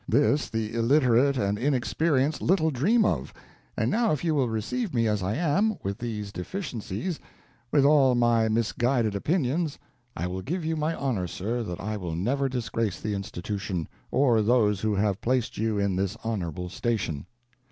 This 0.09 0.49
the 0.49 0.73
illiterate 0.73 1.37
and 1.37 1.59
inexperienced 1.59 2.41
little 2.41 2.71
dream 2.71 3.05
of; 3.05 3.31
and 3.77 3.91
now 3.91 4.11
if 4.11 4.23
you 4.23 4.33
will 4.33 4.49
receive 4.49 4.95
me 4.95 5.07
as 5.07 5.21
I 5.21 5.35
am, 5.35 5.77
with 5.83 5.99
these 5.99 6.31
deficiencies 6.31 7.19
with 7.71 7.85
all 7.85 8.15
my 8.15 8.49
misguided 8.49 9.13
opinions, 9.13 9.77
I 10.17 10.25
will 10.25 10.41
give 10.41 10.65
you 10.65 10.75
my 10.75 10.95
honor, 10.95 11.27
sir, 11.27 11.61
that 11.61 11.79
I 11.79 11.97
will 11.97 12.15
never 12.15 12.49
disgrace 12.49 12.99
the 12.99 13.13
Institution, 13.13 13.87
or 14.09 14.41
those 14.41 14.81
who 14.81 14.95
have 14.95 15.21
placed 15.21 15.59
you 15.59 15.77
in 15.77 15.95
this 15.97 16.17
honorable 16.23 16.69
station." 16.69 17.27